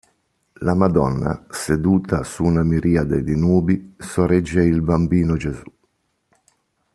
La 0.61 0.73
Madonna, 0.73 1.45
seduta 1.51 2.23
su 2.23 2.43
una 2.43 2.63
miriade 2.63 3.21
di 3.21 3.35
nubi, 3.35 3.93
sorregge 3.99 4.63
il 4.63 4.81
bambino 4.81 5.37
Gesù. 5.37 5.61